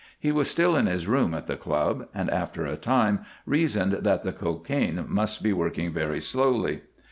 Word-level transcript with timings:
He 0.19 0.31
was 0.31 0.49
still 0.49 0.75
in 0.75 0.87
his 0.87 1.05
room 1.05 1.35
at 1.35 1.45
the 1.45 1.55
club, 1.55 2.07
and 2.11 2.27
after 2.31 2.65
a 2.65 2.75
time 2.75 3.19
reasoned 3.45 3.91
that 3.91 4.23
the 4.23 4.33
cocaine 4.33 5.05
must 5.07 5.43
be 5.43 5.53
working 5.53 5.93
very 5.93 6.19
slowly. 6.19 6.81